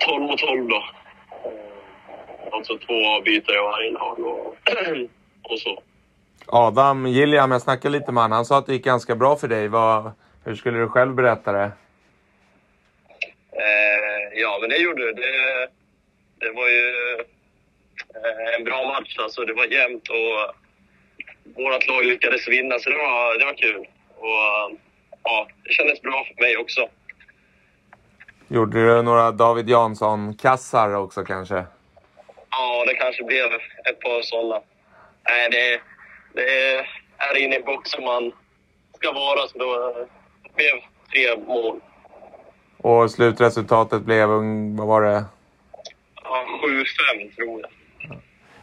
12 0.00 0.22
mot 0.22 0.38
12 0.38 0.68
då. 0.68 0.76
Eh, 0.76 2.52
alltså 2.52 2.78
två 2.78 3.06
avbytare 3.06 3.56
i 3.56 3.60
varje 3.60 3.90
lag 3.90 4.18
och, 4.18 4.56
och 5.52 5.58
så. 5.58 5.82
Adam 6.46 7.06
Gilliam, 7.06 7.50
jag 7.50 7.62
snackade 7.62 7.98
lite 7.98 8.12
med 8.12 8.22
honom. 8.22 8.36
Han 8.36 8.44
sa 8.44 8.58
att 8.58 8.66
det 8.66 8.72
gick 8.72 8.84
ganska 8.84 9.16
bra 9.16 9.36
för 9.36 9.48
dig. 9.48 9.68
Vad, 9.68 10.12
hur 10.44 10.54
skulle 10.54 10.78
du 10.78 10.88
själv 10.88 11.14
berätta 11.14 11.52
det? 11.52 11.72
Eh, 13.52 14.40
ja, 14.40 14.58
men 14.60 14.70
det 14.70 14.76
gjorde 14.76 15.06
det. 15.06 15.12
Det, 15.12 15.68
det 16.38 16.52
var 16.52 16.68
ju 16.68 17.14
eh, 18.14 18.54
en 18.58 18.64
bra 18.64 18.84
match. 18.88 19.16
Alltså, 19.18 19.44
det 19.44 19.52
var 19.54 19.64
jämnt 19.64 20.08
och 20.08 20.65
vårt 21.56 21.86
lag 21.86 22.04
lyckades 22.04 22.48
vinna, 22.48 22.78
så 22.78 22.90
det 22.90 22.96
var, 22.96 23.38
det 23.38 23.44
var 23.44 23.54
kul. 23.54 23.86
Och, 24.16 24.78
ja, 25.22 25.48
det 25.64 25.72
kändes 25.72 26.02
bra 26.02 26.24
för 26.24 26.42
mig 26.42 26.56
också. 26.56 26.88
Gjorde 28.48 28.86
du 28.86 29.02
några 29.02 29.30
David 29.30 29.68
Jansson-kassar 29.68 30.94
också 30.94 31.24
kanske? 31.24 31.64
Ja, 32.50 32.84
det 32.86 32.94
kanske 32.94 33.24
blev 33.24 33.46
ett 33.90 34.00
par 34.00 34.22
sådana. 34.22 34.60
Nej, 35.28 35.50
det, 35.50 35.80
det 36.32 36.76
är 37.18 37.36
inne 37.36 37.56
i 37.56 37.62
boxen 37.62 38.04
man 38.04 38.32
ska 38.94 39.12
vara, 39.12 39.48
så 39.48 39.58
då 39.58 40.06
det 40.42 40.54
blev 40.54 40.80
tre 41.12 41.44
mål. 41.46 41.80
Och 42.78 43.10
slutresultatet 43.10 44.02
blev, 44.02 44.28
vad 44.78 44.86
var 44.86 45.02
det? 45.02 45.24
Ja, 46.24 46.44
7-5 46.62 47.36
tror 47.36 47.60
jag. 47.60 47.70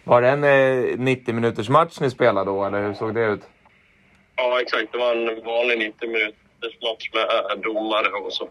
Var 0.04 0.22
det 0.22 0.30
en 0.30 0.44
eh, 0.44 1.00
90 1.00 1.34
minuters 1.34 1.70
match 1.70 2.00
ni 2.00 2.10
spelade 2.10 2.52
då, 2.52 2.66
eller 2.66 2.88
hur 2.88 2.94
såg 2.94 3.14
det 3.14 3.26
ut? 3.26 3.42
Ja, 4.36 4.62
exakt. 4.62 4.92
Det 4.92 4.98
var 4.98 5.16
en 5.16 5.46
vanlig 5.46 5.78
90 5.78 6.08
minuters 6.10 6.82
match 6.82 7.10
med 7.14 7.24
eh, 7.24 7.62
domare 7.64 8.08
och 8.08 8.34
så. 8.34 8.50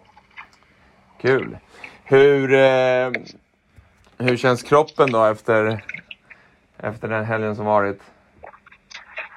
Kul. 1.21 1.59
Hur, 2.05 2.55
eh, 2.55 3.11
hur 4.19 4.37
känns 4.37 4.63
kroppen 4.63 5.13
då 5.13 5.25
efter, 5.25 5.85
efter 6.79 7.09
den 7.09 7.25
helgen 7.25 7.57
som 7.57 7.67
varit? 7.67 8.01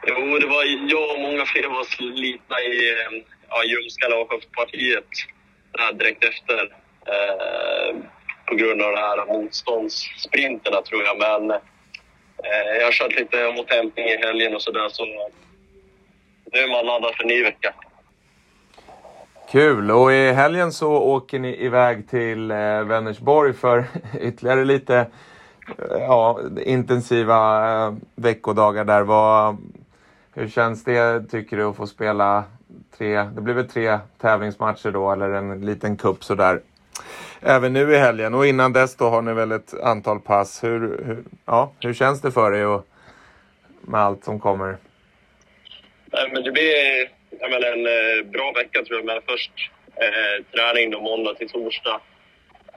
Jo, 0.07 0.39
det 0.39 0.47
var 0.47 0.63
jag 0.89 1.15
och 1.15 1.21
många 1.21 1.45
fler 1.45 1.67
var 1.69 1.83
slitna 1.83 2.59
i 2.59 2.89
eh, 2.91 3.23
ja, 3.49 3.63
ljumskarna 3.63 4.15
och 4.15 4.31
höftpartiet 4.31 5.09
direkt 5.93 6.23
efter. 6.23 6.61
Eh, 7.07 7.95
på 8.45 8.55
grund 8.55 8.81
av 8.81 8.91
de 8.91 8.97
här 8.97 9.25
motståndssprinterna 9.25 10.81
tror 10.81 11.03
jag. 11.03 11.17
Men 11.17 11.51
eh, 11.51 11.57
Eh, 12.45 12.77
jag 12.77 12.85
har 12.85 12.91
kört 12.91 13.15
lite 13.15 13.47
återhämtning 13.47 14.05
i 14.05 14.17
helgen 14.17 14.55
och 14.55 14.61
sådär. 14.61 14.89
Så 14.89 15.05
nu 16.51 16.59
är 16.59 16.67
man 16.67 16.85
laddad 16.85 17.15
för 17.15 17.23
ny 17.23 17.43
vecka. 17.43 17.73
Kul! 19.51 19.91
Och 19.91 20.13
i 20.13 20.31
helgen 20.31 20.71
så 20.71 20.91
åker 20.91 21.39
ni 21.39 21.65
iväg 21.65 22.09
till 22.09 22.51
eh, 22.51 22.57
Vänersborg 22.83 23.53
för 23.53 23.85
ytterligare 24.19 24.65
lite 24.65 24.97
eh, 25.67 25.97
ja, 25.99 26.39
intensiva 26.65 27.69
eh, 27.85 27.93
veckodagar 28.15 28.85
där. 28.85 29.01
Vad, 29.01 29.57
hur 30.33 30.49
känns 30.49 30.83
det 30.83 31.23
tycker 31.31 31.57
du 31.57 31.63
att 31.63 31.75
få 31.75 31.87
spela 31.87 32.43
tre, 32.97 33.23
det 33.23 33.41
blir 33.41 33.53
väl 33.53 33.69
tre 33.69 33.99
tävlingsmatcher 34.21 34.91
då 34.91 35.11
eller 35.11 35.29
en 35.29 35.65
liten 35.65 35.97
cup 35.97 36.23
sådär. 36.23 36.61
Även 37.47 37.73
nu 37.73 37.93
i 37.93 37.97
helgen 37.97 38.33
och 38.33 38.47
innan 38.47 38.73
dess 38.73 38.95
då 38.95 39.09
har 39.09 39.21
ni 39.21 39.33
väl 39.33 39.51
ett 39.51 39.73
antal 39.83 40.19
pass. 40.19 40.63
Hur, 40.63 40.79
hur, 40.79 41.23
ja, 41.45 41.73
hur 41.79 41.93
känns 41.93 42.21
det 42.21 42.31
för 42.31 42.51
dig 42.51 42.65
och, 42.65 42.87
med 43.81 44.01
allt 44.01 44.23
som 44.23 44.39
kommer? 44.39 44.77
Nej, 46.05 46.29
men 46.33 46.43
det 46.43 46.51
blir 46.51 47.07
jag 47.39 47.49
menar, 47.51 47.67
en 47.67 47.85
eh, 47.85 48.25
bra 48.25 48.51
vecka 48.51 48.83
tror 48.83 48.99
jag. 48.99 49.05
Men 49.05 49.21
först 49.27 49.51
eh, 49.95 50.43
träning 50.51 50.91
då 50.91 51.01
måndag 51.01 51.33
till 51.33 51.49
torsdag. 51.49 52.01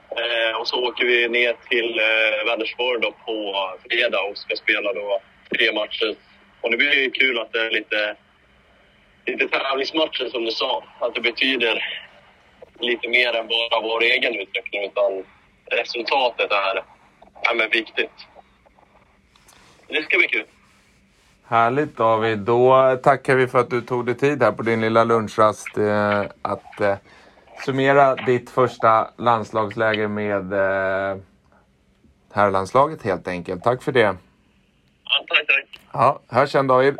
Eh, 0.09 0.59
och 0.59 0.67
så 0.67 0.87
åker 0.89 1.05
vi 1.05 1.29
ner 1.29 1.55
till 1.69 1.99
eh, 1.99 2.45
Vänersborg 2.45 3.01
då 3.01 3.11
på 3.25 3.55
fredag 3.89 4.21
och 4.21 4.37
ska 4.37 4.55
spela 4.55 4.93
då 4.93 5.19
tre 5.55 5.73
matcher. 5.73 6.15
Och 6.61 6.71
det 6.71 6.77
blir 6.77 6.93
ju 6.93 7.11
kul 7.11 7.39
att 7.39 7.53
det 7.53 7.59
är 7.59 7.71
lite, 7.71 8.15
lite 9.25 9.47
tävlingsmatcher 9.47 10.29
som 10.29 10.45
du 10.45 10.51
sa. 10.51 10.83
Att 10.99 11.15
det 11.15 11.21
betyder 11.21 11.83
lite 12.79 13.07
mer 13.07 13.33
än 13.35 13.47
bara 13.47 13.81
vår 13.81 14.03
egen 14.03 14.35
utveckling. 14.35 14.83
Utan 14.83 15.23
resultatet 15.65 16.51
är, 16.51 16.83
är 17.51 17.55
men 17.55 17.69
viktigt. 17.69 18.11
Det 19.87 20.03
ska 20.03 20.17
bli 20.17 20.27
kul. 20.27 20.45
Härligt 21.45 21.97
David. 21.97 22.39
Då 22.39 22.97
tackar 23.03 23.35
vi 23.35 23.47
för 23.47 23.59
att 23.59 23.69
du 23.69 23.81
tog 23.81 24.05
dig 24.05 24.15
tid 24.15 24.43
här 24.43 24.51
på 24.51 24.63
din 24.63 24.81
lilla 24.81 25.03
lunchrast 25.03 25.77
eh, 25.77 26.23
att 26.41 26.81
eh, 26.81 26.95
summera 27.65 28.15
ditt 28.15 28.49
första 28.49 29.09
landslagsläger 29.17 30.07
med 30.07 30.53
eh, 30.53 31.17
herrlandslaget 32.33 33.01
helt 33.01 33.27
enkelt. 33.27 33.63
Tack 33.63 33.83
för 33.83 33.91
det. 33.91 34.17
Ja, 35.03 35.25
tack, 35.27 35.47
tack. 35.47 35.79
Ja, 35.93 36.19
hörs 36.27 36.51
sen 36.51 36.67
David. 36.67 36.97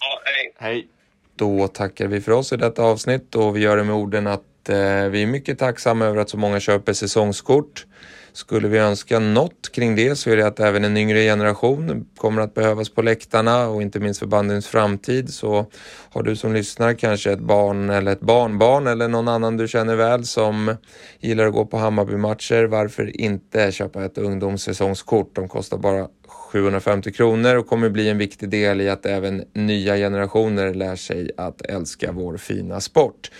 Ja, 0.00 0.20
hej. 0.24 0.54
Hej. 0.58 0.88
Då 1.34 1.68
tackar 1.68 2.06
vi 2.06 2.20
för 2.20 2.32
oss 2.32 2.52
i 2.52 2.56
detta 2.56 2.82
avsnitt 2.82 3.34
och 3.34 3.56
vi 3.56 3.60
gör 3.60 3.76
det 3.76 3.84
med 3.84 3.94
orden 3.94 4.26
att 4.26 4.49
Eh, 4.70 5.08
vi 5.08 5.22
är 5.22 5.26
mycket 5.26 5.58
tacksamma 5.58 6.04
över 6.04 6.18
att 6.18 6.30
så 6.30 6.36
många 6.36 6.60
köper 6.60 6.92
säsongskort. 6.92 7.86
Skulle 8.32 8.68
vi 8.68 8.78
önska 8.78 9.18
något 9.18 9.72
kring 9.72 9.96
det 9.96 10.16
så 10.16 10.30
är 10.30 10.36
det 10.36 10.46
att 10.46 10.60
även 10.60 10.84
en 10.84 10.96
yngre 10.96 11.20
generation 11.20 12.06
kommer 12.16 12.42
att 12.42 12.54
behövas 12.54 12.90
på 12.90 13.02
läktarna 13.02 13.68
och 13.68 13.82
inte 13.82 14.00
minst 14.00 14.20
för 14.20 14.26
bandens 14.26 14.66
framtid 14.66 15.34
så 15.34 15.66
har 16.10 16.22
du 16.22 16.36
som 16.36 16.54
lyssnar 16.54 16.94
kanske 16.94 17.32
ett 17.32 17.40
barn 17.40 17.90
eller 17.90 18.12
ett 18.12 18.20
barnbarn 18.20 18.86
eller 18.86 19.08
någon 19.08 19.28
annan 19.28 19.56
du 19.56 19.68
känner 19.68 19.96
väl 19.96 20.24
som 20.24 20.76
gillar 21.20 21.46
att 21.46 21.52
gå 21.52 21.66
på 21.66 21.76
Hammarby-matcher. 21.76 22.64
Varför 22.64 23.20
inte 23.20 23.72
köpa 23.72 24.04
ett 24.04 24.18
ungdomssäsongskort? 24.18 25.36
De 25.36 25.48
kostar 25.48 25.78
bara 25.78 26.08
750 26.26 27.12
kronor 27.12 27.56
och 27.56 27.66
kommer 27.66 27.88
bli 27.88 28.08
en 28.08 28.18
viktig 28.18 28.48
del 28.48 28.80
i 28.80 28.88
att 28.88 29.06
även 29.06 29.44
nya 29.52 29.96
generationer 29.96 30.74
lär 30.74 30.96
sig 30.96 31.30
att 31.36 31.62
älska 31.62 32.12
vår 32.12 32.36
fina 32.36 32.80
sport. 32.80 33.30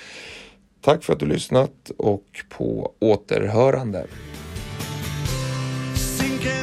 Tack 0.81 1.05
för 1.05 1.13
att 1.13 1.21
du 1.21 1.27
lyssnat 1.27 1.91
och 1.99 2.45
på 2.49 2.93
återhörande. 2.99 4.07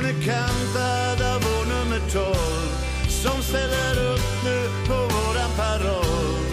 Är 0.07 0.23
kantad 0.25 1.21
av 1.21 1.41
nummer 1.67 1.99
12 2.11 2.35
som 3.09 3.41
ställer 3.41 4.13
upp 4.13 4.43
nu 4.43 4.69
på 4.87 4.93
våran 4.93 5.51
paroll. 5.57 6.45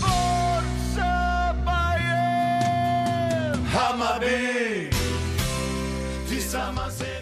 Forza 0.00 1.14
Hammarby! 3.66 4.90
Tillsammans 6.28 7.00
är 7.00 7.17